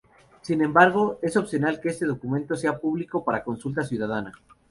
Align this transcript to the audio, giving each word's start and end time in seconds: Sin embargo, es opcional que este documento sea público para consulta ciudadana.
Sin 0.41 0.63
embargo, 0.63 1.19
es 1.21 1.37
opcional 1.37 1.79
que 1.79 1.89
este 1.89 2.07
documento 2.07 2.55
sea 2.55 2.79
público 2.79 3.23
para 3.23 3.43
consulta 3.43 3.83
ciudadana. 3.83 4.31